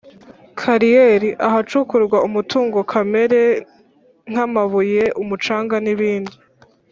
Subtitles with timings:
[0.59, 3.41] kariyeri: ahacukurwa umutungo kamere
[4.29, 6.35] nk’amabuye, umucanga n’ibindi